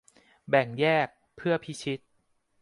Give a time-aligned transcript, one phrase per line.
[0.49, 1.07] แบ่งแยก
[1.37, 1.99] เพื่อพิชิต